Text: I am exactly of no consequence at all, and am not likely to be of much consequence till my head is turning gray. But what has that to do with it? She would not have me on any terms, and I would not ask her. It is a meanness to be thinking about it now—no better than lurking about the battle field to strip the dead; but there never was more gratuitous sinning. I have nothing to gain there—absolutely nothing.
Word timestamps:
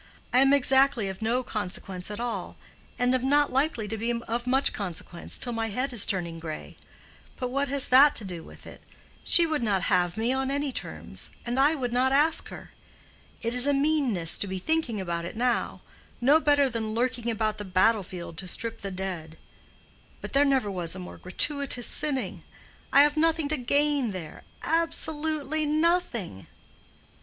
I 0.33 0.39
am 0.39 0.51
exactly 0.51 1.09
of 1.09 1.21
no 1.21 1.43
consequence 1.43 2.09
at 2.09 2.19
all, 2.19 2.57
and 2.97 3.13
am 3.13 3.29
not 3.29 3.53
likely 3.53 3.87
to 3.87 3.95
be 3.99 4.09
of 4.11 4.47
much 4.47 4.73
consequence 4.73 5.37
till 5.37 5.53
my 5.53 5.67
head 5.69 5.93
is 5.93 6.07
turning 6.07 6.39
gray. 6.39 6.75
But 7.35 7.51
what 7.51 7.67
has 7.67 7.89
that 7.89 8.15
to 8.15 8.25
do 8.25 8.41
with 8.41 8.65
it? 8.65 8.81
She 9.23 9.45
would 9.45 9.61
not 9.61 9.83
have 9.93 10.17
me 10.17 10.33
on 10.33 10.49
any 10.49 10.71
terms, 10.71 11.29
and 11.45 11.59
I 11.59 11.75
would 11.75 11.93
not 11.93 12.11
ask 12.11 12.47
her. 12.49 12.71
It 13.43 13.53
is 13.53 13.67
a 13.67 13.73
meanness 13.73 14.39
to 14.39 14.47
be 14.47 14.57
thinking 14.57 14.99
about 14.99 15.23
it 15.23 15.37
now—no 15.37 16.39
better 16.39 16.67
than 16.67 16.95
lurking 16.95 17.29
about 17.29 17.59
the 17.59 17.63
battle 17.63 18.01
field 18.01 18.39
to 18.39 18.47
strip 18.47 18.81
the 18.81 18.89
dead; 18.89 19.37
but 20.19 20.33
there 20.33 20.45
never 20.45 20.71
was 20.71 20.95
more 20.97 21.19
gratuitous 21.19 21.85
sinning. 21.85 22.41
I 22.91 23.03
have 23.03 23.17
nothing 23.17 23.49
to 23.49 23.55
gain 23.57 24.09
there—absolutely 24.13 25.67
nothing. 25.67 26.47